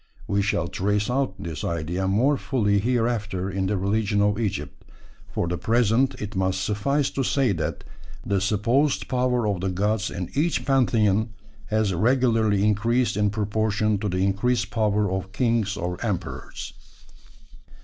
[0.25, 4.83] We shall trace out this idea more fully hereafter in the religion of Egypt;
[5.31, 7.83] for the present it must suffice to say that
[8.25, 11.35] the supposed power of the gods in each pantheon
[11.67, 16.73] has regularly increased in proportion to the increased power of kings or emperors.